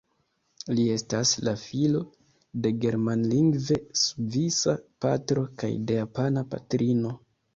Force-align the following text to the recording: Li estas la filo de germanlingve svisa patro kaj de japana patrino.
Li 0.77 0.85
estas 0.93 1.33
la 1.47 1.51
filo 1.63 1.99
de 2.63 2.71
germanlingve 2.85 3.77
svisa 4.05 4.75
patro 5.05 5.43
kaj 5.63 5.71
de 5.91 6.01
japana 6.01 6.45
patrino. 6.55 7.13